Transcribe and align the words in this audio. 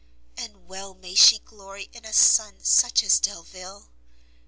And 0.35 0.67
well 0.67 0.95
may 0.95 1.13
she 1.13 1.37
glory 1.37 1.87
in 1.93 2.05
a 2.05 2.11
son 2.11 2.63
such 2.63 3.03
as 3.03 3.19
Delvile! 3.19 3.87